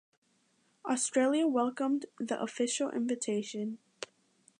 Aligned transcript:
Australia 0.83 1.45
welcomed 1.45 2.07
the 2.17 2.41
official 2.41 2.89
invitation. 2.89 3.77